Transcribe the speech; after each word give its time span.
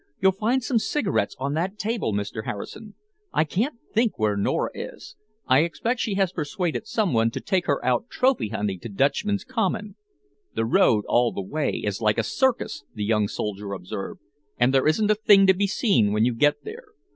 "You'll 0.19 0.31
find 0.31 0.63
some 0.63 0.79
cigarettes 0.79 1.35
on 1.37 1.53
that 1.53 1.77
table, 1.77 2.11
Mr. 2.11 2.45
Harrison. 2.45 2.95
I 3.31 3.43
can't 3.43 3.75
think 3.93 4.17
where 4.17 4.35
Nora 4.35 4.71
is. 4.73 5.15
I 5.45 5.59
expect 5.59 5.99
she 5.99 6.15
has 6.15 6.31
persuaded 6.31 6.87
some 6.87 7.13
one 7.13 7.29
to 7.29 7.39
take 7.39 7.67
her 7.67 7.85
out 7.85 8.09
trophy 8.09 8.47
hunting 8.49 8.79
to 8.79 8.89
Dutchman's 8.89 9.43
Common." 9.43 9.95
"The 10.55 10.65
road 10.65 11.05
all 11.07 11.31
the 11.31 11.43
way 11.43 11.83
is 11.85 12.01
like 12.01 12.17
a 12.17 12.23
circus," 12.23 12.83
the 12.95 13.05
young 13.05 13.27
soldier 13.27 13.73
observed, 13.73 14.21
"and 14.57 14.73
there 14.73 14.87
isn't 14.87 15.11
a 15.11 15.13
thing 15.13 15.45
to 15.45 15.53
be 15.53 15.67
seen 15.67 16.13
when 16.13 16.25
you 16.25 16.33
get 16.33 16.63
there. 16.63 16.93